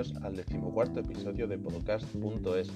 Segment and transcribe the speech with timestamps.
[0.00, 2.70] bienvenidos al decimocuarto episodio de podcast.es.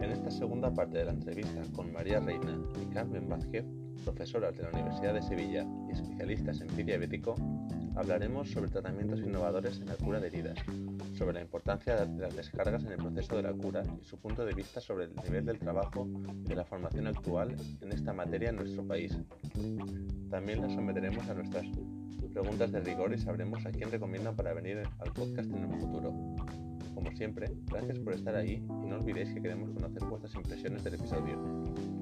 [0.00, 3.66] En esta segunda parte de la entrevista con María Reina y Carmen Vázquez,
[4.04, 7.34] profesoras de la Universidad de Sevilla y especialistas en diabético,
[7.96, 10.58] hablaremos sobre tratamientos innovadores en la cura de heridas,
[11.18, 14.46] sobre la importancia de las descargas en el proceso de la cura y su punto
[14.46, 16.08] de vista sobre el nivel del trabajo
[16.44, 19.18] y de la formación actual en esta materia en nuestro país.
[20.30, 21.66] También las someteremos a nuestras
[22.32, 26.12] preguntas de rigor y sabremos a quién recomiendan para venir al podcast en un futuro.
[26.94, 30.94] Como siempre, gracias por estar ahí y no olvidéis que queremos conocer vuestras impresiones del
[30.94, 31.38] episodio.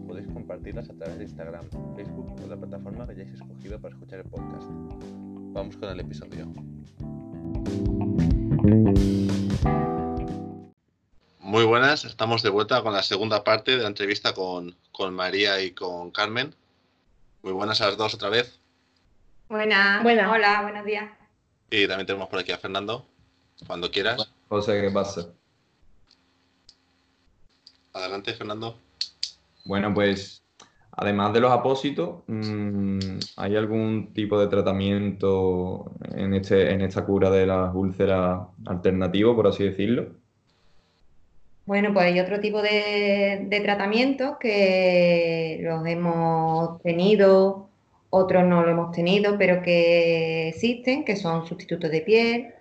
[0.06, 4.20] Podéis compartirlas a través de Instagram, Facebook o la plataforma que hayáis escogido para escuchar
[4.20, 4.66] el podcast.
[5.53, 6.47] Vamos con el episodio.
[11.41, 15.61] Muy buenas, estamos de vuelta con la segunda parte de la entrevista con, con María
[15.62, 16.55] y con Carmen.
[17.42, 18.61] Muy buenas a las dos otra vez.
[19.51, 20.05] Buenas.
[20.05, 21.11] Hola, buenos días.
[21.73, 23.05] Y también tenemos por aquí a Fernando,
[23.67, 24.33] cuando quieras.
[24.48, 25.27] José, ¿qué pasa?
[27.92, 28.79] Adelante, Fernando.
[29.65, 30.45] Bueno, pues
[30.92, 37.29] además de los apósitos, mm, ¿hay algún tipo de tratamiento en, este, en esta cura
[37.29, 40.14] de las úlceras alternativo, por así decirlo?
[41.67, 47.70] Bueno, pues hay otro tipo de, de tratamientos que los hemos tenido
[48.11, 52.55] otros no lo hemos tenido, pero que existen, que son sustitutos de piel,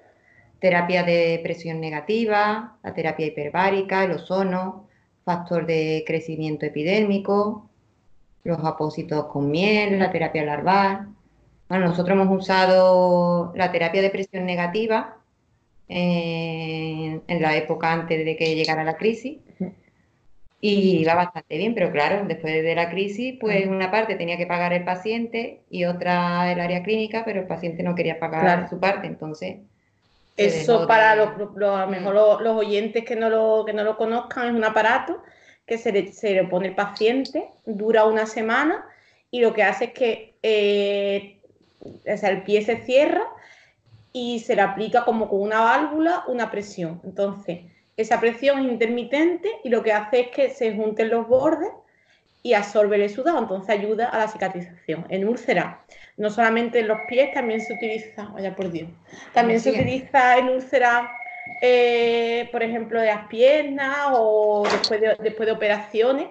[0.60, 4.88] terapia de presión negativa, la terapia hiperbárica, el ozono,
[5.26, 7.70] factor de crecimiento epidérmico,
[8.44, 11.10] los apósitos con miel, la terapia larval.
[11.68, 15.18] Bueno, nosotros hemos usado la terapia de presión negativa
[15.88, 19.40] en, en la época antes de que llegara la crisis
[20.62, 24.48] y iba bastante bien, pero claro, después de la crisis, pues una parte tenía que
[24.48, 28.80] pagar el paciente y otra el área clínica, pero el paciente no quería pagar su
[28.80, 29.58] parte, entonces...
[30.36, 34.48] Eso para los, a lo mejor los, oyentes que no, lo, que no lo conozcan
[34.48, 35.22] es un aparato
[35.66, 38.86] que se le, se le pone el paciente, dura una semana
[39.32, 41.40] y lo que hace es que eh,
[41.82, 43.24] o sea, el pie se cierra
[44.12, 47.02] y se le aplica como con una válvula una presión.
[47.04, 47.62] Entonces,
[48.02, 51.70] esa presión es intermitente y lo que hace es que se junten los bordes
[52.42, 55.06] y absorbe el sudado, entonces ayuda a la cicatrización.
[55.10, 55.84] En úlcera,
[56.16, 58.90] no solamente en los pies, también se utiliza, vaya por Dios,
[59.34, 61.12] también se utiliza en úlcera,
[61.62, 66.30] eh, por ejemplo, de las piernas o después de, después de operaciones.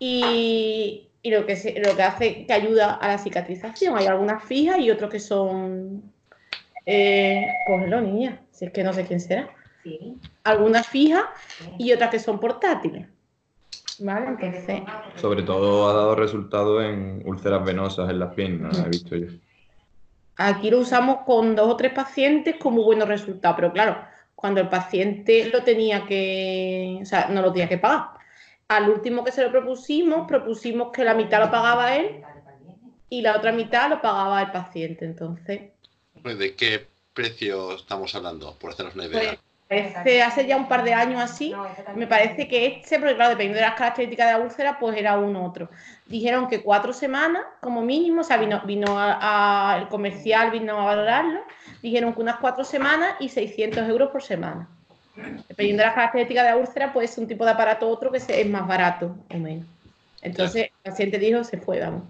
[0.00, 3.96] Y, lo, que lo que hace que ayuda a la cicatrización.
[3.96, 6.12] Hay algunas fijas y otros que son,
[6.84, 9.48] eh, pues niña, si es que no sé quién será.
[10.44, 11.24] Algunas fijas
[11.78, 13.08] y otras que son portátiles.
[14.00, 14.26] ¿Vale?
[14.28, 14.82] Entonces...
[15.16, 19.28] Sobre todo ha dado resultado en úlceras venosas en las piernas, he visto yo.
[20.36, 23.96] Aquí lo usamos con dos o tres pacientes con muy buenos resultados, pero claro,
[24.34, 28.08] cuando el paciente lo tenía que, o sea, no lo tenía que pagar.
[28.68, 32.22] Al último que se lo propusimos, propusimos que la mitad lo pagaba él
[33.08, 35.04] y la otra mitad lo pagaba el paciente.
[35.04, 35.70] Entonces.
[36.22, 38.56] Pues, ¿De qué precio estamos hablando?
[38.58, 39.20] Por hacernos una idea.
[39.20, 39.38] Pues,
[39.74, 41.54] este, hace ya un par de años así,
[41.94, 45.18] me parece que este, porque claro, dependiendo de las características de la úlcera, pues era
[45.18, 45.70] uno otro.
[46.06, 50.84] Dijeron que cuatro semanas como mínimo, o sea, vino, vino a, el comercial, vino a
[50.84, 51.40] valorarlo,
[51.82, 54.68] dijeron que unas cuatro semanas y 600 euros por semana.
[55.48, 58.18] Dependiendo de las características de la úlcera, pues es un tipo de aparato otro que
[58.18, 59.66] es más barato o menos.
[60.22, 62.02] Entonces, el paciente dijo, se fue, vamos.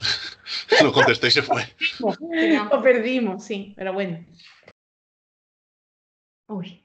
[0.82, 1.62] Lo contesté y se fue.
[2.70, 4.18] Lo perdimos, sí, pero bueno.
[6.48, 6.82] Uy.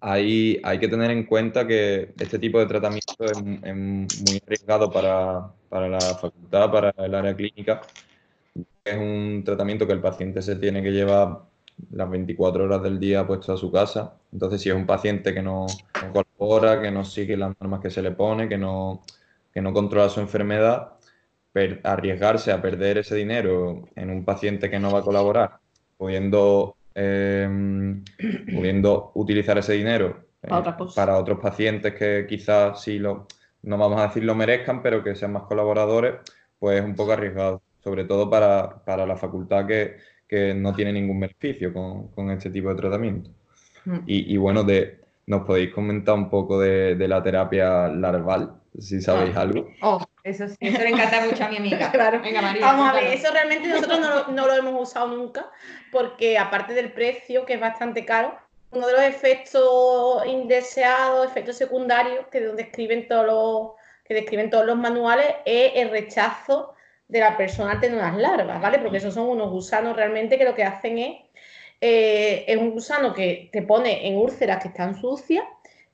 [0.00, 6.14] Hay, que tener en cuenta que este tipo de tratamiento es, muy arriesgado para, la
[6.20, 7.80] facultad, para el área clínica.
[8.84, 11.40] Es un tratamiento que el paciente se tiene que llevar
[11.90, 14.16] las 24 horas del día puesto a su casa.
[14.32, 15.66] Entonces, si es un paciente que no
[16.06, 19.02] incorpora, que no sigue las normas que se le pone, que no,
[19.52, 20.92] que no controla su enfermedad,
[21.82, 25.58] arriesgarse a perder ese dinero en un paciente que no va a colaborar,
[25.96, 28.02] pudiendo Em,
[28.54, 30.48] pudiendo utilizar ese dinero eh,
[30.94, 33.26] para otros pacientes que quizás sí lo,
[33.64, 36.14] no vamos a decir lo merezcan, pero que sean más colaboradores,
[36.58, 41.70] pues es un poco arriesgado, sobre todo para, la facultad que, no tiene ningún beneficio
[41.74, 43.30] con, este tipo de tratamiento.
[43.84, 43.98] Mm.
[44.06, 49.68] Y, bueno, de, ¿nos podéis comentar un poco de, la terapia larval, si sabéis algo?
[49.82, 51.90] Oh, eso sí, eso le encanta mucho a mi amiga.
[51.92, 52.20] claro.
[52.20, 52.66] Venga, María.
[52.66, 55.50] Vamos a ver, eso realmente nosotros no lo, hemos usado nunca,
[55.92, 58.36] porque aparte del precio, que es bastante caro,
[58.72, 63.70] uno de los efectos indeseados, efectos secundarios que describen todos los,
[64.04, 66.74] que describen todos los manuales, es el rechazo
[67.08, 68.80] de la persona tener unas larvas, ¿vale?
[68.80, 71.16] Porque esos son unos gusanos realmente que lo que hacen es
[71.80, 75.44] eh, es un gusano que te pone en úlceras que están sucias,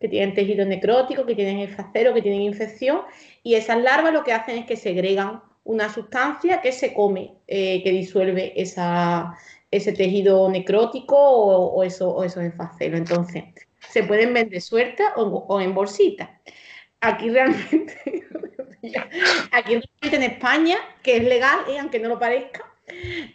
[0.03, 3.03] que tienen tejido necrótico, que tienen efacero, que tienen infección,
[3.43, 7.83] y esas larvas lo que hacen es que segregan una sustancia que se come, eh,
[7.85, 12.99] que disuelve ese tejido necrótico o, eso, o esos enfaceros.
[12.99, 13.45] Entonces,
[13.89, 16.29] se pueden vender sueltas o, en bolsitas.
[17.01, 18.27] Aquí realmente,
[19.53, 22.72] aquí en España, que es legal, eh, aunque no lo parezca,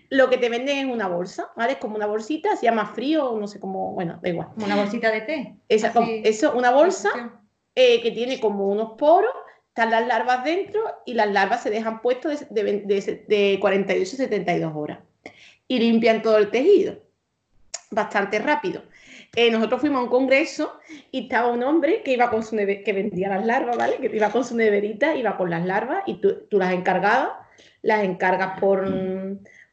[0.10, 1.74] lo que te venden es una bolsa, ¿vale?
[1.74, 4.50] Es como una bolsita, se llama frío, no sé cómo, bueno, da igual.
[4.58, 5.56] una bolsita de té.
[5.68, 7.42] eso, una bolsa
[7.76, 9.34] eh, que tiene como unos poros,
[9.70, 14.18] están las larvas dentro y las larvas se dejan puestos de, de, de 48 a
[14.18, 15.00] 72 horas
[15.68, 16.98] y limpian todo el tejido.
[17.92, 18.82] Bastante rápido.
[19.36, 20.80] Eh, nosotros fuimos a un congreso
[21.12, 23.98] y estaba un hombre que iba con su que vendía las larvas, ¿vale?
[23.98, 27.47] Que iba con su neverita, iba con las larvas y tú, tú las encargabas
[27.82, 28.88] las encargas por,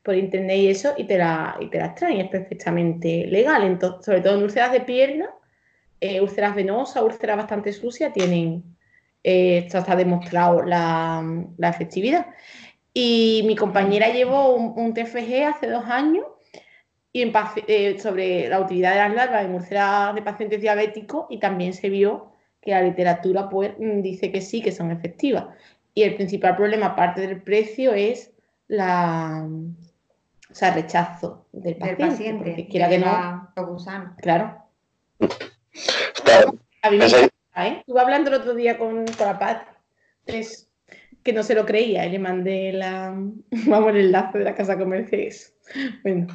[0.03, 2.21] por internet y eso y te, la, y te las traen.
[2.21, 3.65] Es perfectamente legal.
[3.65, 5.31] Entonces, sobre todo en úlceras de pierna,
[6.01, 8.63] eh, úlceras venosas, úlceras bastante sucias, tienen,
[9.23, 11.25] eh, esto está demostrado la,
[11.57, 12.27] la, efectividad.
[12.93, 16.27] Y mi compañera llevó un, TFG hace dos años
[17.11, 17.33] y en,
[17.67, 21.89] eh, sobre la utilidad de las larvas en úlceras de pacientes diabéticos y también se
[21.89, 25.47] vio que la literatura pues, dice que sí, que son efectivas.
[25.95, 28.33] Y el principal problema, aparte del precio, es
[28.69, 29.47] la
[30.55, 32.07] o sea, rechazo del paciente.
[32.07, 33.07] paciente quiera que no.
[34.19, 34.65] Claro.
[36.83, 37.77] A mí me encanta, ¿eh?
[37.81, 39.63] Estuve hablando el otro día con, con la Paz,
[40.27, 40.71] es
[41.25, 43.11] que no se lo creía y le mandé la,
[43.67, 45.33] vamos, el enlace de la casa comercial.
[46.03, 46.29] Bueno.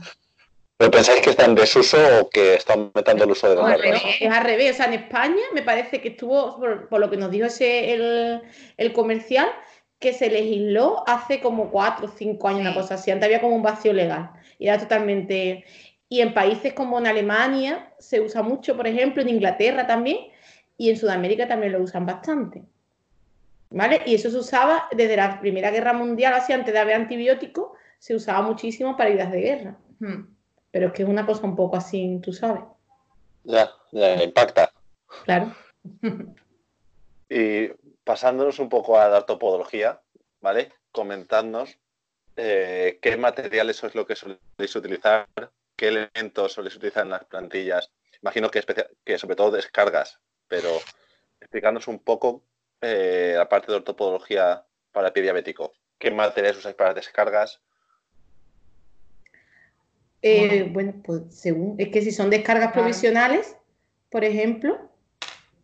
[0.79, 4.31] ¿Pero pensáis que está en desuso o que está aumentando el uso de la Es
[4.31, 4.71] al revés.
[4.71, 8.41] O sea, en España me parece que estuvo, por, lo que nos dijo ese, el,
[8.77, 9.49] el, comercial,
[9.99, 13.11] que se legisló hace como cuatro o cinco años, una cosa así.
[13.11, 14.31] Antes había como un vacío legal.
[14.57, 15.65] Y era totalmente.
[16.07, 20.29] Y en países como en Alemania se usa mucho, por ejemplo, en Inglaterra también,
[20.77, 22.63] y en Sudamérica también lo usan bastante.
[23.69, 24.01] ¿Vale?
[24.05, 28.15] Y eso se usaba desde la Primera Guerra Mundial, así antes de haber antibióticos, se
[28.15, 29.77] usaba muchísimo para heridas de guerra.
[29.99, 30.38] Hmm.
[30.71, 32.63] Pero es que es una cosa un poco así, tú sabes.
[33.44, 34.71] Ya, ya impacta.
[35.25, 35.56] Claro.
[37.30, 37.68] y
[38.04, 40.01] pasándonos un poco a la topología,
[40.42, 40.71] ¿vale?
[40.92, 41.77] Comentadnos
[42.36, 45.27] eh, qué materiales es lo que soléis utilizar,
[45.75, 47.92] qué elementos soléis utilizar en las plantillas.
[48.21, 48.63] Imagino que,
[49.04, 50.69] que sobre todo descargas, pero
[51.39, 52.44] explicarnos un poco
[52.81, 55.74] eh, la parte de ortopodología para el pie diabético.
[55.98, 57.62] ¿Qué materiales usáis para descargas?
[60.21, 63.56] Eh, bueno, pues según, es que si son descargas provisionales,
[64.10, 64.77] por ejemplo,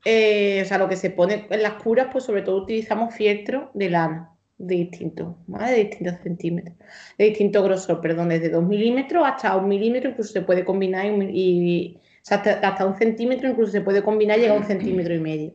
[0.06, 3.72] eh, o sea, lo que se pone en las curas, pues sobre todo utilizamos fieltro
[3.74, 5.72] de lana, de distintos, ¿vale?
[5.72, 6.76] De distintos centímetros,
[7.18, 12.00] de distinto grosor, perdón, desde 2 milímetros hasta un milímetro, incluso se puede combinar y,
[12.30, 15.54] hasta, un centímetro, incluso se puede combinar y llega a un centímetro y medio.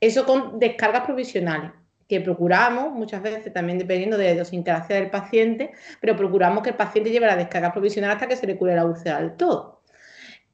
[0.00, 1.72] Eso con descargas provisionales
[2.08, 6.76] que procuramos, muchas veces también dependiendo de la idiosincrasia del paciente, pero procuramos que el
[6.76, 9.82] paciente lleve la descarga provisional hasta que se le cure la úlcera del todo.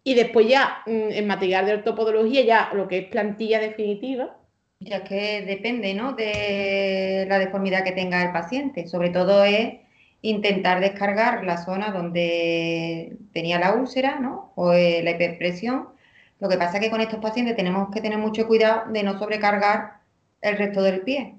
[0.05, 4.37] Y después ya, mm, en material de ortopodología, ya lo que es plantilla definitiva.
[4.81, 6.13] Ya que depende, ¿no?
[6.13, 8.87] De la deformidad que tenga el paciente.
[8.87, 9.77] Sobre todo es
[10.21, 14.53] intentar descargar la zona donde tenía la úlcera, ¿no?
[14.57, 15.89] O eh, la hiperpresión.
[16.41, 19.19] Lo que pasa es que con estos pacientes tenemos que tener mucho cuidado de no
[19.19, 20.01] sobrecargar
[20.43, 21.37] el resto del pie.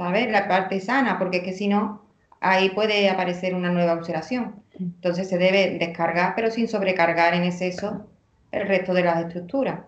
[0.00, 0.30] ¿Sabes?
[0.30, 2.00] La parte sana, porque es que si no,
[2.40, 4.62] ahí puede aparecer una nueva ulceración.
[4.78, 8.06] Entonces se debe descargar, pero sin sobrecargar en exceso
[8.50, 9.80] el resto de las estructuras.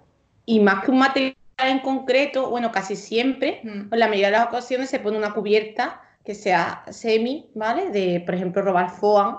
[0.45, 3.95] Y más que un material en concreto, bueno, casi siempre, mm.
[3.95, 7.89] en la mayoría de las ocasiones se pone una cubierta que sea semi, ¿vale?
[7.89, 9.39] De, por ejemplo, robar foam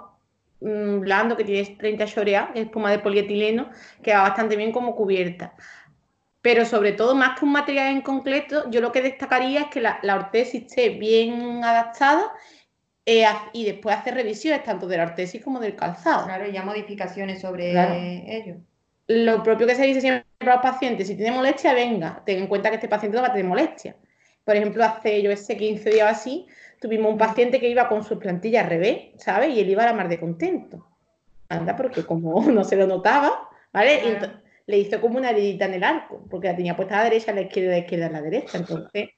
[0.61, 3.69] mm, blando que tiene 30 chorea, espuma de polietileno,
[4.01, 5.53] que va bastante bien como cubierta
[6.43, 9.79] pero sobre todo, más que un material en concreto, yo lo que destacaría es que
[9.79, 12.33] la, ortesis esté bien adaptada
[13.05, 16.25] eh, y después hacer revisiones tanto de la ortesis como del calzado.
[16.25, 17.71] Claro, y ya modificaciones sobre
[18.27, 18.57] ello.
[19.07, 22.47] Lo propio que se dice siempre a los pacientes, si tiene molestia, venga, ten en
[22.47, 23.95] cuenta que este paciente no va a tener molestia.
[24.43, 26.45] Por ejemplo, hace yo ese 15 días así,
[26.81, 29.55] tuvimos un paciente que iba con sus plantillas al revés, ¿sabes?
[29.55, 30.85] Y él iba a la mar de contento.
[31.47, 34.41] Anda, porque como no se lo notaba, ¿vale?
[34.65, 37.31] Le hizo como una heridita en el arco, porque la tenía puesta a la derecha,
[37.31, 38.57] a la izquierda, a la izquierda, a la derecha.
[38.57, 39.09] Entonces,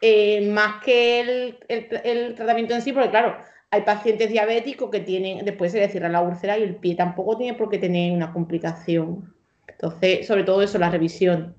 [0.00, 3.36] eh, más que el, tratamiento en sí, porque claro,
[3.70, 7.38] hay pacientes diabéticos que tienen, después se le cierra la úlcera y el pie tampoco
[7.38, 9.34] tiene por qué tener una complicación.
[9.66, 11.56] Entonces, sobre todo eso, la revisión.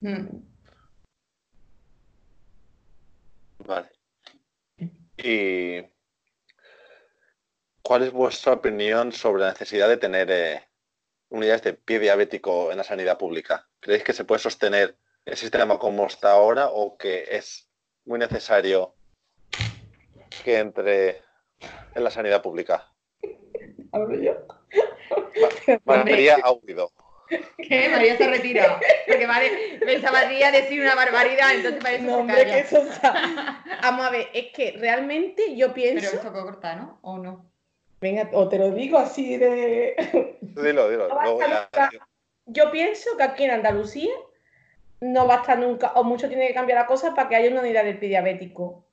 [0.00, 0.26] Mm.
[3.58, 3.88] Vale.
[5.18, 5.84] Y
[7.82, 10.62] ¿cuál es vuestra opinión sobre la necesidad de tener eh,
[11.32, 13.68] unidades de pie diabético en la sanidad pública?
[13.80, 17.68] ¿Creéis que se puede sostener el sistema como está ahora o que es
[18.04, 18.94] muy necesario
[20.44, 21.22] que entre
[21.94, 22.92] en la sanidad pública?
[23.92, 24.32] Hablo yo.
[25.84, 26.90] María ha huido.
[27.56, 27.88] ¿Qué?
[27.88, 28.78] María se ha retirado.
[29.06, 34.06] Porque vale, pensaba María decir una barbaridad, entonces parece No, hombre, que eso está- Vamos
[34.06, 36.16] a ver, es que realmente yo Pero pienso.
[36.16, 36.98] esto corta, ¿no?
[37.02, 37.51] ¿O no?
[38.02, 39.94] Venga, o te lo digo así de.
[40.40, 41.08] Dilo, dilo.
[41.22, 41.90] No nunca.
[42.46, 44.10] Yo pienso que aquí en Andalucía
[45.00, 47.84] no basta nunca, o mucho tiene que cambiar la cosa para que haya una unidad
[47.84, 48.84] del pie diabético.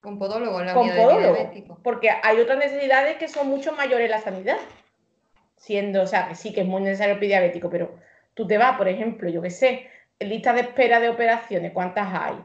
[0.00, 1.80] Con podólogo, en la Con podólogo.
[1.82, 4.56] Porque hay otras necesidades que son mucho mayores en la sanidad.
[5.56, 7.94] Siendo, o sea, que sí que es muy necesario el pie diabético, pero
[8.32, 12.36] tú te vas, por ejemplo, yo qué sé, lista de espera de operaciones, ¿cuántas hay?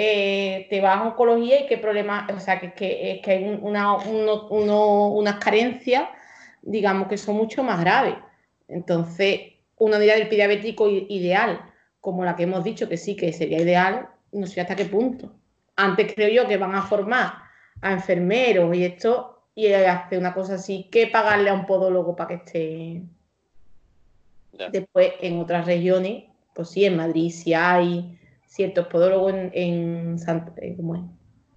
[0.00, 3.42] Eh, te vas a oncología y qué problemas, o sea, que, que, es que hay
[3.42, 6.04] un- una- uno- uno- unas carencias,
[6.62, 8.14] digamos, que son mucho más graves.
[8.68, 9.40] Entonces,
[9.76, 11.60] una unidad del diabético ideal,
[12.00, 15.32] como la que hemos dicho que sí, que sería ideal, no sé hasta qué punto.
[15.74, 17.32] Antes creo yo que van a formar
[17.80, 22.28] a enfermeros y esto, y hacer una cosa así, que pagarle a un podólogo para
[22.28, 23.02] que esté.
[24.52, 24.68] ya.
[24.70, 26.22] Después, en otras regiones,
[26.54, 28.17] pues sí, en Madrid sí hay
[28.58, 30.16] ciertos podólogos en, en
[30.56, 31.02] eh, ¿cómo es?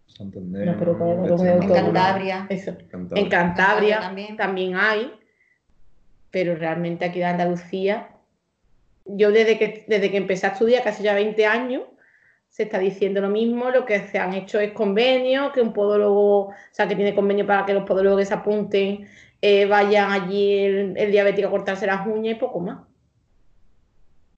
[0.05, 0.67] Santander.
[0.67, 1.93] No, pero ¿cuál es la Extremadura, comunidad En?
[1.93, 2.47] Cantabria.
[2.47, 2.77] Eso.
[2.91, 3.23] Cantabria.
[3.23, 4.37] En Cantabria también.
[4.37, 4.75] también.
[4.75, 5.11] hay,
[6.29, 8.09] pero realmente aquí en Andalucía,
[9.05, 11.85] yo desde que, desde que empecé a estudiar, casi ya 20 años,
[12.49, 16.49] se está diciendo lo mismo, lo que se han hecho es convenios, que un podólogo,
[16.49, 19.07] o sea, que tiene convenio para que los podólogos que se apunten
[19.41, 22.90] eh, vayan allí el, el diabético a cortarse las uñas y poco más.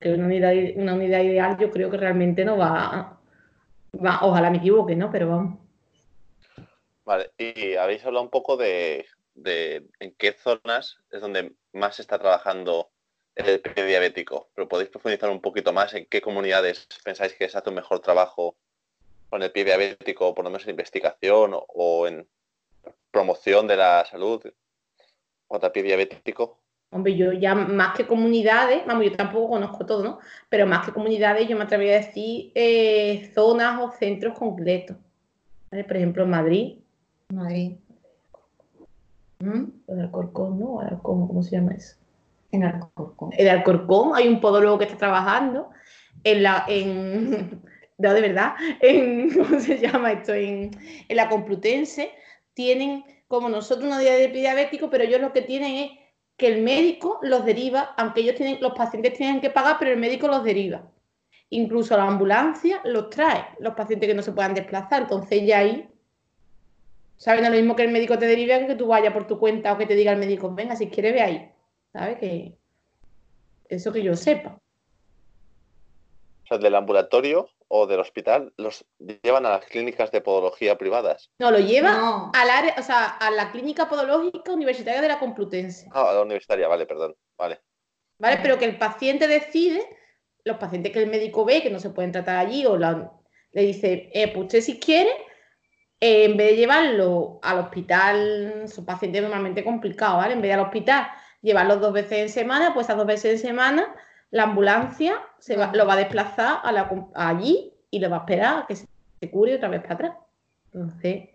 [0.03, 3.17] Que una unidad, una unidad ideal yo creo que realmente no va,
[3.93, 5.10] va, ojalá me equivoque, ¿no?
[5.10, 5.60] Pero vamos.
[7.05, 12.01] Vale, y habéis hablado un poco de, de en qué zonas es donde más se
[12.01, 12.89] está trabajando
[13.36, 17.57] el pie diabético, pero podéis profundizar un poquito más en qué comunidades pensáis que se
[17.57, 18.57] hace un mejor trabajo
[19.29, 22.27] con el pie diabético, por lo menos en investigación o, o en
[23.10, 24.43] promoción de la salud
[25.48, 26.62] contra el pie diabético.
[26.93, 30.19] Hombre, yo ya más que comunidades, vamos, yo tampoco conozco todo, ¿no?
[30.50, 34.38] Pero más que comunidades, yo me atrevería a decir eh, zonas o centros.
[34.39, 35.83] ¿Vale?
[35.83, 36.77] Por ejemplo, Madrid,
[37.33, 37.73] Madrid.
[39.39, 39.63] ¿Mm?
[39.88, 40.79] el Alcorcón, ¿no?
[40.79, 41.95] Alcorcón, ¿Cómo se llama eso?
[42.51, 43.31] En Alcorcón.
[43.33, 45.69] En Alcorcón hay un podólogo que está trabajando
[46.23, 47.62] en la, en,
[47.97, 50.33] no, de verdad, en, ¿cómo se llama esto?
[50.33, 50.71] En,
[51.07, 52.12] en la Complutense
[52.53, 55.91] tienen, como nosotros, una pie diabético, pero ellos lo que tienen es
[56.37, 59.97] que el médico los deriva, aunque ellos tienen, los pacientes tienen que pagar, pero el
[59.97, 60.89] médico los deriva.
[61.49, 65.03] Incluso la ambulancia los trae, los pacientes que no se puedan desplazar.
[65.03, 65.87] Entonces ya ahí,
[67.17, 67.41] ¿sabes?
[67.41, 69.73] No es lo mismo que el médico te derive que tú vayas por tu cuenta
[69.73, 71.51] o que te diga el médico, venga, si quieres ve ahí.
[71.91, 72.17] ¿Sabes?
[72.17, 72.57] Que
[73.69, 74.59] eso que yo sepa.
[76.43, 78.85] O sea, del ambulatorio o del hospital los
[79.23, 81.31] llevan a las clínicas de podología privadas.
[81.39, 82.31] No, lo lleva No.
[82.35, 85.87] al área, o sea, a la clínica podológica universitaria de la Complutense.
[85.91, 87.15] Ah, a la universitaria, vale, perdón.
[87.35, 87.61] Vale.
[88.19, 88.37] ¿Vale?
[88.43, 89.81] Pero que el paciente decide,
[90.43, 93.11] los pacientes que el médico ve que no se pueden tratar allí, o la-
[93.53, 95.09] le dice, eh, pues usted si quiere,
[95.99, 100.33] eh, en vez de llevarlo al hospital, son pacientes normalmente complicados, ¿vale?
[100.33, 101.07] En vez de al hospital,
[101.41, 103.95] llevarlos dos veces en semana, pues esas dos veces en semana,
[104.33, 108.19] la ambulancia se va- lo va a desplazar a la allí y lo va a
[108.21, 108.87] esperar a que se
[109.21, 110.13] se cure otra vez para atrás.
[110.73, 111.29] Entonces,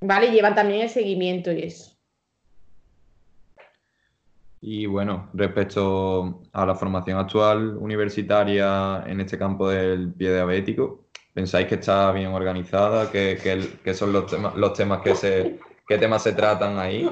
[0.00, 0.30] ¿vale?
[0.30, 1.96] Llevan también el seguimiento y eso.
[4.60, 11.66] Y bueno, respecto a la formación actual universitaria en este campo del pie diabético, ¿pensáis
[11.66, 13.10] que está bien organizada?
[13.10, 17.08] ¿Qué, qué- qué son los temas, los temas que se, qué temas se tratan ahí?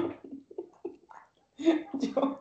[1.57, 2.39] Vengamos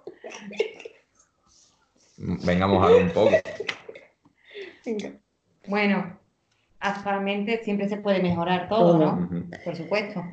[2.25, 3.31] a hablar un poco.
[5.67, 6.19] Bueno,
[6.81, 8.99] actualmente siempre se puede mejorar todo.
[8.99, 9.29] ¿no?
[9.65, 10.25] Por supuesto.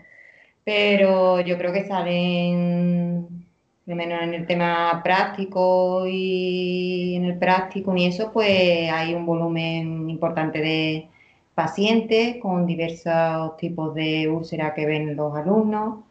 [0.63, 3.45] Pero yo creo que salen,
[3.86, 9.25] de menos en el tema práctico y en el práctico y eso, pues hay un
[9.25, 11.07] volumen importante de
[11.55, 16.03] pacientes con diversos tipos de úlceras que ven los alumnos,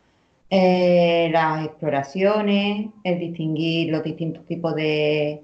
[0.50, 5.42] eh, las exploraciones, el distinguir los distintos tipos de,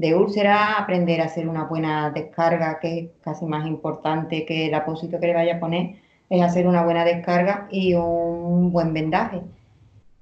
[0.00, 4.74] de úlceras, aprender a hacer una buena descarga, que es casi más importante que el
[4.74, 5.96] apósito que le vaya a poner,
[6.30, 9.42] es hacer una buena descarga y un buen vendaje.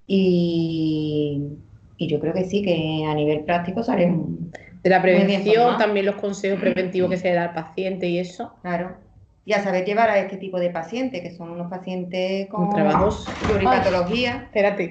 [0.08, 1.42] Y,
[1.96, 4.50] y yo creo que sí, que a nivel práctico salen,
[4.82, 8.52] De la prevención, también los consejos preventivos que se le da al paciente y eso.
[8.62, 8.96] claro.
[9.44, 13.26] y a saber llevar a este tipo de pacientes, que son unos pacientes con trabajos
[13.46, 14.42] pluripatología.
[14.44, 14.90] Espérate,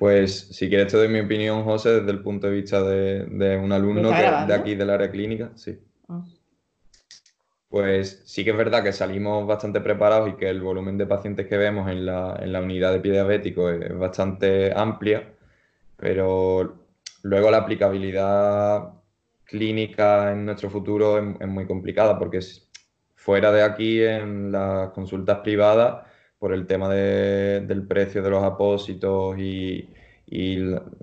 [0.00, 3.70] Pues si quieres te doy mi opinión, José, desde el punto de vista de, un
[3.70, 5.52] alumno de aquí del área clínica.
[5.56, 5.78] Sí.
[6.08, 6.24] Ah.
[7.68, 11.46] Pues sí que es verdad que salimos bastante preparados y que el volumen de pacientes
[11.46, 15.34] que vemos en la, en la unidad de pie diabético es bastante amplia,
[15.98, 16.86] pero
[17.22, 18.94] luego la aplicabilidad
[19.44, 22.40] clínica en nuestro futuro es, muy complicada porque
[23.16, 26.06] fuera de aquí en las consultas privadas,
[26.40, 29.88] por el tema del precio de los apósitos y,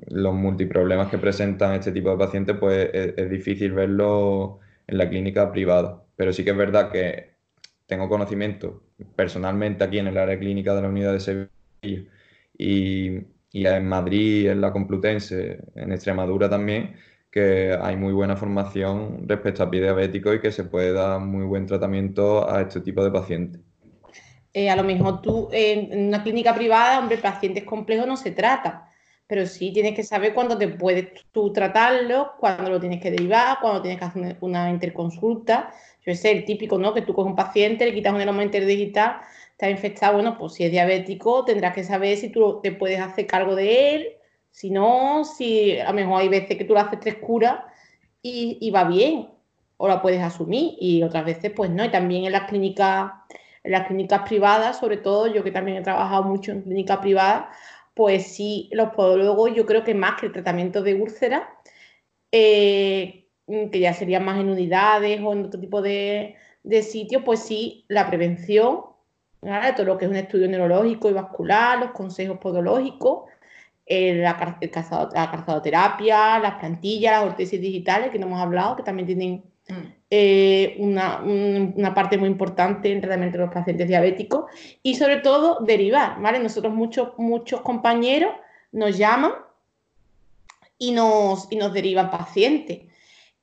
[0.09, 5.51] los multiproblemas que presentan este tipo de pacientes, pues es, difícil verlo en la clínica
[5.51, 6.03] privada.
[6.15, 7.31] Pero sí que es verdad que
[7.87, 8.83] tengo conocimiento
[9.15, 11.49] personalmente aquí en el área clínica de la unidad de Sevilla
[12.57, 13.19] y,
[13.51, 16.95] y en Madrid, en la Complutense, en Extremadura también,
[17.31, 21.45] que hay muy buena formación respecto a pie diabético y que se puede dar muy
[21.45, 23.61] buen tratamiento a este tipo de pacientes.
[24.57, 28.89] Eh, a lo mejor tú en una clínica privada, hombre, pacientes complejos no se trata,
[29.27, 33.59] pero sí tienes que saber cuándo te puedes tú tratarlo, cuándo lo tienes que derivar,
[33.61, 35.71] cuándo tienes que hacer una interconsulta.
[36.03, 36.91] Yo sé, el típico, ¿no?
[36.95, 39.17] Que tú coges un paciente, le quitas un enoma interdigital,
[39.51, 43.27] está infectado, bueno, pues si es diabético, tendrás que saber si tú te puedes hacer
[43.27, 44.07] cargo de él,
[44.49, 47.59] si no, si a lo mejor hay veces que tú le haces tres curas
[48.23, 49.29] y, va bien,
[49.77, 51.85] o la puedes asumir, y otras veces pues no.
[51.85, 53.11] Y también en las clínicas,
[53.67, 57.45] las clínicas privadas, sobre todo, yo que también he trabajado mucho en clínicas privadas,
[57.93, 61.49] pues sí, los podólogos, yo creo que más que el tratamiento de úlcera,
[62.31, 66.35] eh, que ya serían más en unidades o en otro tipo de,
[66.81, 68.81] sitios, pues sí, la prevención,
[69.75, 73.29] todo lo que es un estudio neurológico y vascular, los consejos podológicos,
[73.87, 74.37] la,
[74.71, 79.43] calzadoterapia, las plantillas, las ortesis digitales, que no hemos hablado, que también tienen.
[80.09, 84.45] Eh, una, parte muy importante en tratamiento de los pacientes diabéticos
[84.81, 86.39] y sobre todo derivar, ¿vale?
[86.39, 88.31] Nosotros muchos, muchos compañeros
[88.71, 89.33] nos llaman
[90.77, 92.81] y nos, y nos derivan pacientes.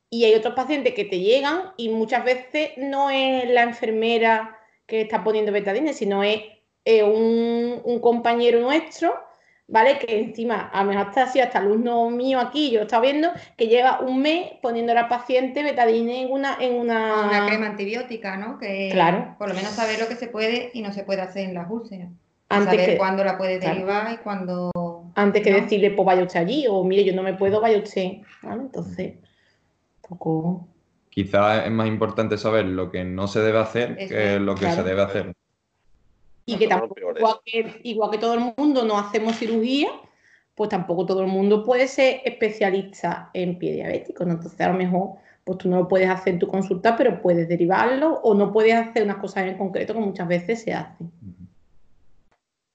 [0.09, 5.03] Y hay otros pacientes que te llegan y muchas veces no es la enfermera que
[5.03, 6.41] está poniendo betadine, sino es
[6.87, 9.15] un, un compañero nuestro
[9.67, 9.99] ¿vale?
[9.99, 13.31] Que encima, a lo mejor está así, hasta alumno mío aquí, yo he estado viendo,
[13.57, 17.29] que lleva un mes poniendo a la paciente betadine en una, en una...
[17.29, 18.59] Una crema antibiótica, ¿no?
[18.59, 19.37] Que claro.
[19.39, 21.71] por lo menos saber lo que se puede y no se puede hacer en las
[21.71, 22.09] úlceras.
[22.49, 24.71] Antes saber cuándo la puede derivar y cuándo...
[25.17, 28.19] Antes que decirle, pues vaya usted allí, o mire, yo no me puedo, vaya usted,
[28.43, 28.63] ¿vale?
[28.63, 29.15] Entonces,
[30.07, 30.69] poco...
[31.09, 34.83] Quizás es más importante saber lo que no se debe hacer que lo que se
[34.83, 35.33] debe hacer.
[36.47, 39.89] Y que tampoco, igual que, igual que todo el mundo no hacemos cirugía,
[40.55, 44.25] pues tampoco todo el mundo puede ser especialista en pie diabético.
[44.25, 47.49] Entonces, a lo mejor, pues tú no lo puedes hacer en tu consulta, pero puedes
[47.49, 51.11] derivarlo o no puedes hacer unas cosas en concreto que muchas veces se hacen.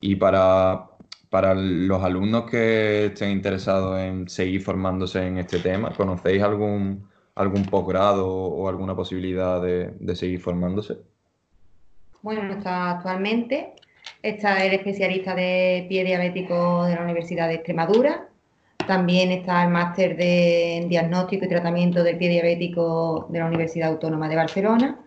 [0.01, 0.89] Y para,
[1.29, 7.65] para los alumnos que estén interesados en seguir formándose en este tema, ¿conocéis algún, algún
[7.65, 10.97] posgrado o alguna posibilidad de, de seguir formándose?
[12.21, 13.73] Bueno, está actualmente
[14.21, 18.27] está el especialista de pie diabético de la Universidad de Extremadura.
[18.87, 24.27] También está el máster de diagnóstico y tratamiento del pie diabético de la Universidad Autónoma
[24.27, 24.99] de Barcelona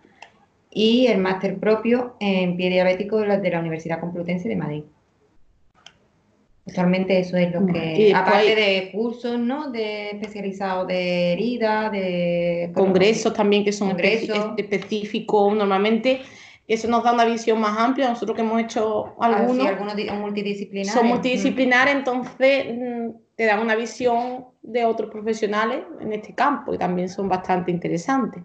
[0.71, 4.83] y el máster propio en pie diabético de la, Universidad Complutense de Madrid.
[6.65, 9.69] Actualmente eso es lo que, aparte de cursos, ¿no?
[9.69, 16.21] De especializados de herida, de congresos también que son específicos normalmente
[16.67, 18.09] eso nos da una visión más amplia.
[18.09, 20.93] Nosotros que hemos hecho ah, algunos, algunos multidisciplinares.
[20.93, 26.77] Son multidisciplinares, entonces mm, te dan una visión de otros profesionales en este campo y
[26.77, 28.43] también son bastante interesantes.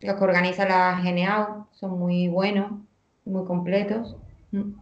[0.00, 2.72] Los que organiza la GNAU son muy buenos,
[3.24, 4.16] muy completos.
[4.52, 4.72] Mm.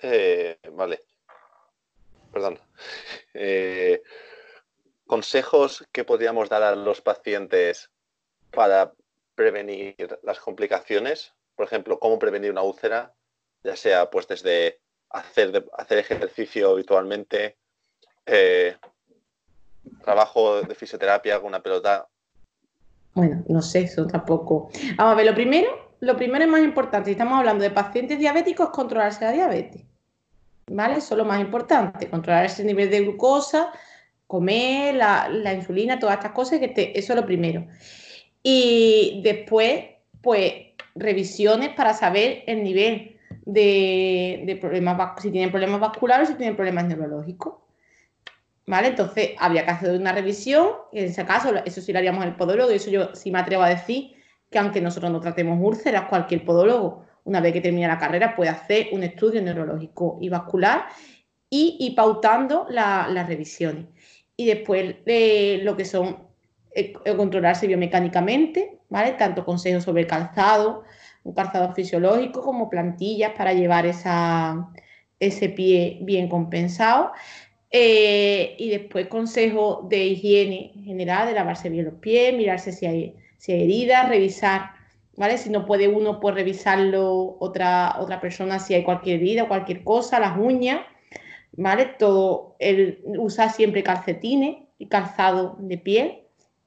[0.00, 1.00] Eh, vale.
[2.32, 2.58] Perdón.
[3.34, 4.00] Eh,
[5.06, 7.90] consejos que podríamos dar a los pacientes
[8.50, 8.92] para
[9.34, 13.14] prevenir las complicaciones, por ejemplo, cómo prevenir una úlcera,
[13.62, 14.80] ya sea pues desde
[15.10, 17.56] hacer, hacer ejercicio habitualmente,
[18.26, 18.76] eh,
[20.02, 22.06] trabajo de fisioterapia con una pelota.
[23.14, 24.70] Bueno, no sé, eso tampoco.
[24.96, 28.70] Vamos a ver, lo primero, lo primero es más importante, estamos hablando de pacientes diabéticos,
[28.70, 29.82] controlarse la diabetes.
[30.70, 30.98] ¿Vale?
[30.98, 33.72] Eso es lo más importante, controlar ese nivel de glucosa,
[34.26, 37.66] comer, la, insulina, todas estas cosas, que eso es lo primero.
[38.42, 39.84] Y después,
[40.22, 40.52] pues,
[40.94, 46.84] revisiones para saber el nivel de, problemas, si tienen problemas vasculares o si tienen problemas
[46.86, 47.54] neurológicos.
[48.66, 48.88] ¿Vale?
[48.88, 52.36] Entonces habría que hacer una revisión y en ese caso, eso sí lo haríamos el
[52.36, 54.12] podólogo y eso yo sí me atrevo a decir
[54.50, 58.50] que aunque nosotros no tratemos úlceras, cualquier podólogo, una vez que termina la carrera, puede
[58.50, 60.86] hacer un estudio neurológico y vascular
[61.50, 63.86] y pautando las revisiones.
[64.36, 66.27] Y después eh, lo que son
[66.74, 69.12] eh, controlarse biomecánicamente, ¿vale?
[69.12, 70.84] Tanto consejos sobre calzado,
[71.24, 74.70] un calzado fisiológico, como plantillas para llevar esa,
[75.18, 77.12] ese pie bien compensado.
[77.70, 83.14] Eh, y después consejos de higiene general, de lavarse bien los pies, mirarse si hay,
[83.46, 84.70] heridas, revisar,
[85.16, 85.36] ¿vale?
[85.38, 90.18] Si no puede uno, pues revisarlo otra, otra persona si hay cualquier herida, cualquier cosa,
[90.18, 90.80] las uñas,
[91.52, 91.86] ¿vale?
[91.98, 92.56] Todo,
[93.04, 96.18] usar siempre calcetines y calzado de piel,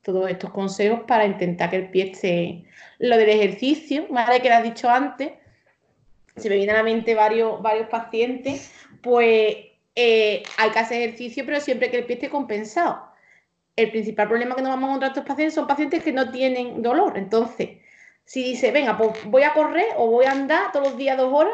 [0.01, 2.65] todos estos consejos para intentar que el pie esté...
[2.99, 4.41] Lo del ejercicio, ¿vale?
[4.41, 5.31] Que lo has dicho antes,
[6.35, 9.57] se me vienen a la mente varios, varios pacientes, pues
[9.95, 13.01] eh, hay que hacer ejercicio, pero siempre que el pie esté compensado.
[13.75, 16.81] El principal problema que nos vamos a encontrar estos pacientes son pacientes que no tienen
[16.81, 17.17] dolor.
[17.17, 17.69] Entonces,
[18.25, 21.33] si dice, venga, pues voy a correr o voy a andar todos los días dos
[21.33, 21.53] horas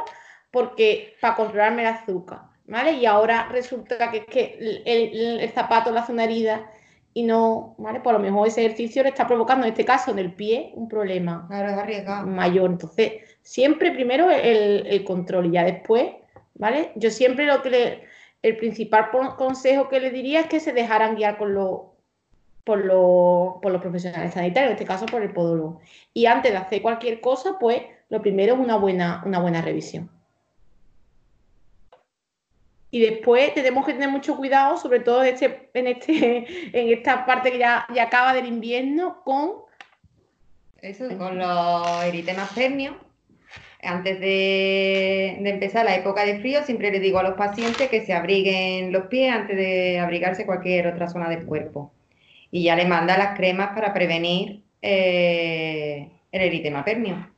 [0.52, 2.94] porque para controlarme el azúcar, ¿vale?
[2.94, 6.72] Y ahora resulta que, que el, zapato le hace una herida
[7.18, 8.00] y no, ¿vale?
[8.00, 10.72] Pues a lo mejor ese ejercicio le está provocando, en este caso, en el pie,
[10.76, 11.50] un problema
[12.28, 12.70] mayor.
[12.70, 16.12] Entonces, siempre primero el, el control y ya después,
[16.54, 16.92] ¿vale?
[16.96, 18.04] Yo siempre lo que le,
[18.44, 21.52] el principal consejo que le diría es que se dejaran guiar por,
[22.64, 22.88] por,
[23.64, 25.80] por los profesionales sanitarios, en este caso por el podólogo.
[26.14, 30.12] Y antes de hacer cualquier cosa, pues lo primero es una buena, una buena revisión.
[32.98, 37.28] Y después tenemos que tener mucho cuidado, sobre todo en, este, en, este, en esta
[37.28, 39.52] parte que ya, ya acaba del invierno, con...
[40.82, 42.96] Eso, con los eritemas pernios
[43.84, 48.14] antes de, empezar la época de frío, siempre le digo a los pacientes que se
[48.14, 51.94] abriguen los pies antes de abrigarse cualquier otra zona del cuerpo.
[52.50, 57.30] Y ya le manda las cremas para prevenir eh, el eritema pernio.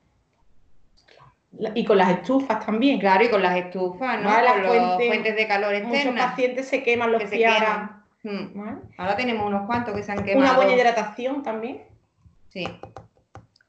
[1.74, 3.00] Y con las estufas también.
[3.00, 4.30] Claro, y con las estufas, ¿no?
[4.30, 6.14] Las fuentes, de calor externas.
[6.14, 7.52] Muchos pacientes se queman los pies.
[8.24, 8.80] Hmm.
[8.98, 10.40] Ahora tenemos unos cuantos que se han quemado.
[10.40, 11.84] Una buena hidratación también.
[12.50, 12.66] Sí.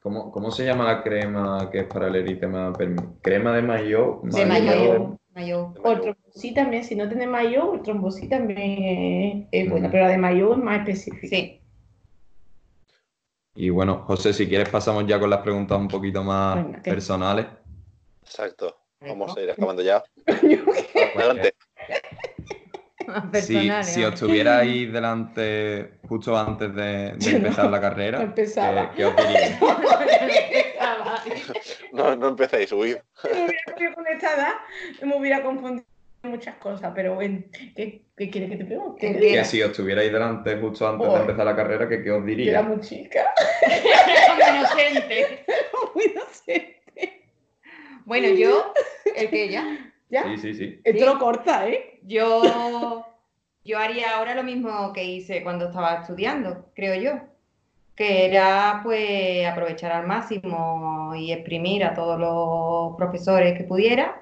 [0.01, 2.73] ¿Cómo, ¿Cómo, se llama la crema que es para el eritema?
[3.21, 4.19] ¿Crema de mayo?
[4.23, 5.17] De mayo.
[5.33, 5.73] mayo.
[5.83, 10.17] O trombosí también, si no tiene mayo, el trombosí también es, buena, pero la de
[10.17, 11.35] mayo es más específica.
[11.35, 11.61] Sí.
[13.55, 17.45] Y bueno, José, si quieres pasamos ya con las preguntas un poquito más personales.
[18.23, 18.77] Exacto.
[19.01, 20.03] Vamos a ir acabando ya.
[21.15, 21.55] Adelante.
[23.33, 28.45] Si, si, os ahí delante justo antes de, empezar la carrera, ¿qué,
[28.95, 29.59] ¿qué, os diría?
[31.93, 32.97] no, no empecéis, huid.
[33.21, 34.53] con esta edad
[35.01, 35.85] me hubiera confundido
[36.23, 37.43] muchas cosas, pero bueno,
[37.75, 39.17] ¿qué, qué quieres que te pregunte?
[39.17, 42.51] Que si os estuvierais delante justo antes de empezar la carrera, ¿qué, qué os diría?
[42.51, 43.25] Era muy chica.
[44.49, 45.45] inocente.
[48.11, 48.73] Bueno, yo,
[49.15, 49.63] el que ya.
[50.09, 50.23] ¿Ya?
[50.23, 50.81] Sí, sí, sí.
[50.83, 52.01] Esto lo corta, ¿eh?
[52.03, 53.05] Yo,
[53.63, 57.21] yo haría ahora lo mismo que hice cuando estaba estudiando, creo yo.
[57.95, 64.21] Que era pues aprovechar al máximo y exprimir a todos los profesores que pudiera.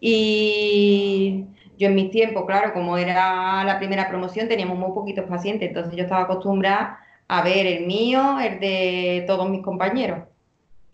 [0.00, 1.44] Y
[1.78, 5.94] yo en mis tiempos, claro, como era la primera promoción, teníamos muy poquitos pacientes, entonces
[5.94, 6.98] yo estaba acostumbrada
[7.28, 10.33] a ver el mío, el de todos mis compañeros.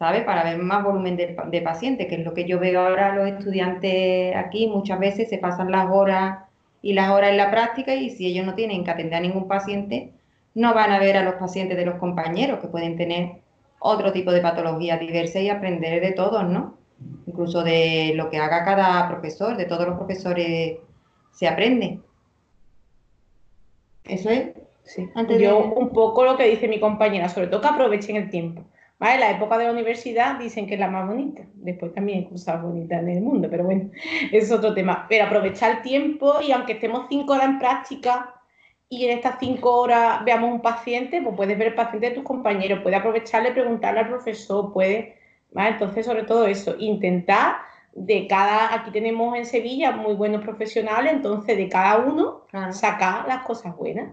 [0.00, 0.24] ¿Sabes?
[0.24, 4.34] Para ver más volumen de, pacientes, que es lo que yo veo ahora los estudiantes
[4.34, 6.38] aquí, muchas veces se pasan las horas
[6.80, 9.46] y las horas en la práctica y si ellos no tienen que atender a ningún
[9.46, 10.14] paciente,
[10.54, 13.42] no van a ver a los pacientes de los compañeros que pueden tener
[13.78, 16.78] otro tipo de patologías diversas y aprender de todos, ¿no?
[17.26, 20.78] Incluso de lo que haga cada profesor, de todos los profesores
[21.30, 22.00] se aprende.
[24.04, 24.48] Eso es.
[24.84, 25.06] Sí.
[25.14, 28.64] Antes Yo un poco lo que dice mi compañera, sobre todo que aprovechen el tiempo.
[29.00, 31.42] La época de la universidad dicen que es la más bonita.
[31.54, 33.90] Después también hay cosas bonitas en el mundo, pero bueno,
[34.32, 35.06] es otro tema.
[35.08, 38.34] Pero aprovechar el tiempo y aunque estemos cinco horas en práctica
[38.90, 42.24] y en estas cinco horas veamos un paciente, pues puedes ver el paciente de tus
[42.24, 45.14] compañeros, puedes aprovecharle, preguntarle al profesor, puedes,
[45.52, 45.70] ¿vale?
[45.70, 47.56] Entonces, sobre todo eso, intentar
[47.94, 53.44] de cada, aquí tenemos en Sevilla muy buenos profesionales, entonces de cada uno sacar las
[53.44, 54.10] cosas buenas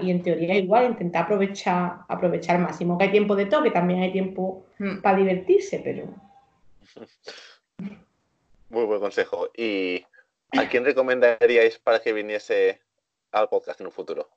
[0.00, 2.98] y en teoría igual intentar aprovechar, aprovechar al máximo.
[2.98, 5.00] Que hay tiempo de todo, que también hay tiempo hmm.
[5.00, 6.06] para divertirse, pero.
[8.70, 9.50] Muy buen consejo.
[9.56, 10.04] ¿Y
[10.52, 12.80] a quién recomendaríais para que viniese
[13.32, 14.28] al podcast en un futuro?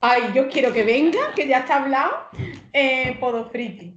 [0.00, 2.28] Ay, yo quiero que venga, que ya está hablado,
[2.72, 3.94] eh, Podofriki.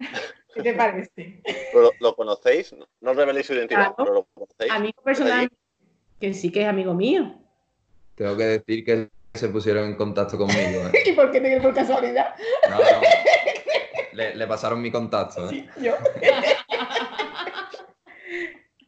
[0.54, 1.42] ¿Qué te parece?
[2.00, 2.74] ¿Lo, conocéis?
[3.00, 4.72] No reveléis su identidad, pero lo conocéis.
[4.72, 5.50] Amigo personal,
[6.20, 7.34] que sí que es amigo mío.
[8.14, 9.08] tengo que decir que
[9.38, 10.88] se pusieron en contacto conmigo.
[10.88, 10.92] ¿eh?
[11.06, 12.34] ¿Y por qué te por casualidad?
[12.68, 12.84] No, no.
[14.12, 15.48] Le, le pasaron mi contacto.
[15.50, 15.50] ¿eh?
[15.50, 15.94] Sí, yo.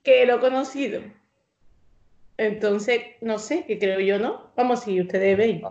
[0.02, 1.02] que lo he conocido.
[2.36, 4.52] Entonces, no sé, que creo yo, ¿no?
[4.56, 5.62] Vamos, si ustedes veis.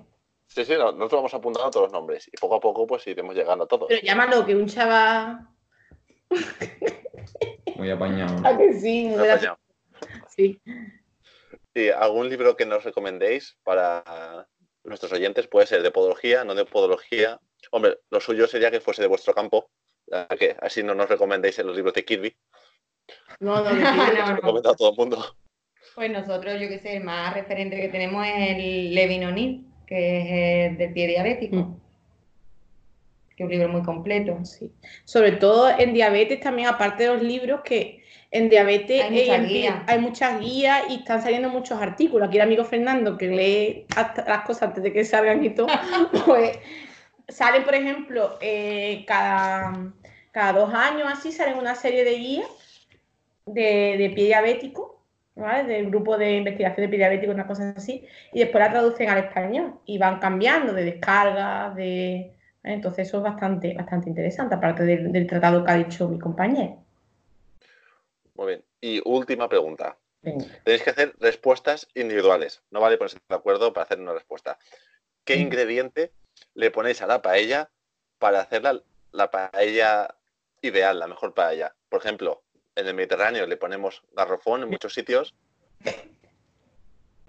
[0.48, 3.36] Sí, sí, no, nosotros vamos apuntando todos los nombres y poco a poco pues iremos
[3.36, 3.88] llegando a todos.
[3.88, 5.48] Pero llámalo, que un chaval.
[7.76, 8.48] Muy apañado.
[8.48, 9.08] ¿A que sí?
[9.08, 9.58] Muy apañado.
[10.28, 10.62] sí.
[11.74, 14.48] ¿Y algún libro que nos recomendéis para
[14.84, 15.48] nuestros oyentes?
[15.48, 17.40] Puede ser de podología, no de podología.
[17.72, 19.70] Hombre, lo suyo sería que fuese de vuestro campo,
[20.38, 22.36] que así no nos recomendéis los libros de Kirby,
[23.40, 25.36] No, no, No, recomienda a todo el mundo.
[25.96, 30.20] Pues nosotros, yo qué sé, el más referente que tenemos es el Levin O'Neill, que
[30.20, 31.82] es el del pie diabético, Mm.
[33.40, 34.38] Que es un libro muy completo.
[34.44, 34.72] Sí.
[35.06, 39.76] Sobre todo en diabetes también, aparte de los libros, que en diabetes Hay muchas guías.
[39.88, 42.28] hay muchas guías y están saliendo muchos artículos.
[42.28, 45.68] Aquí el amigo Fernando, que lee hasta las cosas antes de que salgan y todo,
[46.26, 46.60] pues
[47.30, 49.94] salen, por ejemplo, eh, cada,
[50.32, 52.50] cada dos años así, salen una serie de guías
[53.46, 55.02] de, de pie diabético,
[55.36, 55.64] ¿vale?
[55.64, 59.20] Del grupo de investigación de pie diabético, una cosa así, y después la traducen al
[59.20, 62.36] español y van cambiando de descarga, de...
[62.64, 66.84] Entonces eso es bastante, bastante interesante, aparte del, del tratado que ha dicho mi compañero.
[68.36, 68.64] Muy bien.
[68.82, 69.98] Y última pregunta.
[70.22, 70.46] Venga.
[70.64, 72.62] Tenéis que hacer respuestas individuales.
[72.72, 74.58] No vale ponerse de acuerdo para hacer una respuesta.
[75.24, 75.42] ¿Qué Mm.
[75.42, 76.12] ingrediente
[76.54, 77.70] le ponéis a la paella
[78.18, 80.16] para hacer la, la paella
[80.62, 81.76] ideal, la mejor paella?
[81.88, 82.44] Por ejemplo,
[82.76, 85.34] en el Mediterráneo le ponemos garrofón en muchos sitios.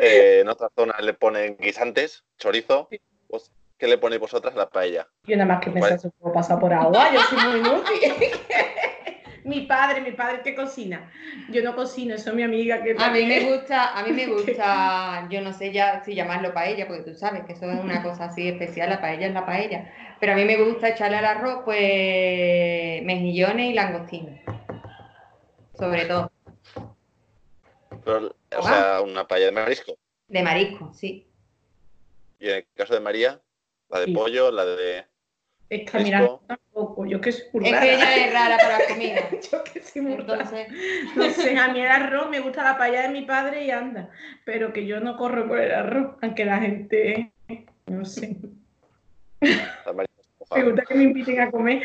[0.03, 2.89] Eh, en otras zonas le ponen guisantes, chorizo.
[3.29, 5.09] Pues, ¿Qué le ponéis vosotras a la paella?
[5.25, 5.97] Yo nada más que pensar Vale.
[5.97, 8.13] eso puedo pasar por agua, yo soy muy inútil.
[9.45, 11.11] mi padre, mi padre que cocina.
[11.49, 14.27] Yo no cocino, eso es mi amiga que A mí me gusta, a mí me
[14.35, 18.03] gusta, yo no sé ya si llamarlo paella, porque tú sabes que eso es una
[18.03, 19.91] cosa así especial, la paella es la paella.
[20.21, 24.39] Pero a mí me gusta echarle al arroz, pues, mejillones y langostinos.
[25.79, 26.31] Sobre todo,
[28.05, 29.97] Pero, o sea, una paella de marisco.
[30.29, 31.27] de marisco, sí.
[32.39, 33.41] Y en el caso de María,
[33.91, 34.13] la de Sí.
[34.13, 35.05] pollo, la de...
[35.69, 37.85] Es que mira, tampoco, yo que soy muy Es rara.
[37.87, 39.31] que ella es rara para la comida.
[39.53, 40.43] Yo que soy muy rara.
[40.43, 40.69] Entonces,
[41.17, 44.11] No sé, a mí el arroz me gusta la paella de mi padre y anda,
[44.45, 47.31] pero que yo no corro por el arroz, aunque la gente,
[47.87, 48.37] no sé,
[49.41, 51.83] me gusta que me inviten a comer.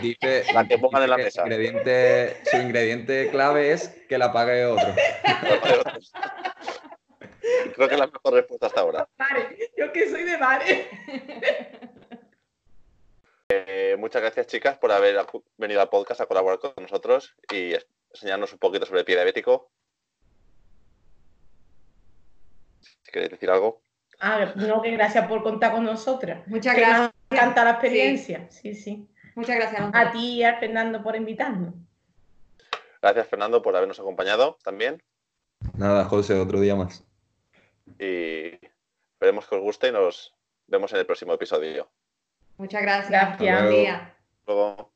[0.00, 1.30] Dice, La que pongan en la mesa.
[1.42, 4.86] Su ingrediente, su ingrediente clave es que la pague otro.
[7.74, 9.08] Creo que es la mejor respuesta hasta ahora.
[9.18, 10.86] Vale, yo que soy de bares.
[13.48, 15.16] Eh, muchas gracias, chicas, por haber
[15.58, 17.74] venido al podcast a colaborar con nosotros y
[18.10, 19.70] enseñarnos un poquito sobre el pie diabético.
[22.80, 23.82] Si queréis decir algo.
[24.20, 26.46] Ah, no, que gracias por contar con nosotras.
[26.46, 27.14] muchas Que nos gracias.
[27.30, 28.46] encanta la experiencia.
[28.50, 29.08] Sí, sí.
[29.34, 29.90] Muchas gracias.
[29.92, 31.74] A ti y a Fernando por invitarnos.
[33.00, 35.02] Gracias, Fernando, por habernos acompañado también.
[35.76, 37.04] Nada, José, otro día más.
[37.98, 38.58] Y
[39.12, 40.34] esperemos que os guste y nos
[40.66, 41.88] vemos en el próximo episodio.
[42.58, 43.38] Muchas gracias.
[43.38, 43.70] Gracias.
[43.70, 44.14] Día.
[44.46, 44.91] Luego.